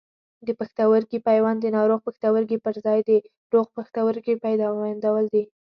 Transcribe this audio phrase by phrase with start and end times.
[0.47, 3.11] د پښتورګي پیوند د ناروغ پښتورګي پر ځای د
[3.53, 5.43] روغ پښتورګي پیوندول دي.